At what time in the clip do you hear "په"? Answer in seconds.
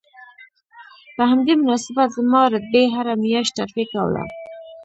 1.15-1.23